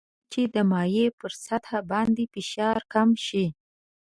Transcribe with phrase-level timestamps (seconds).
[0.03, 3.45] هر څومره چې د مایع پر سطح باندې فشار کم شي.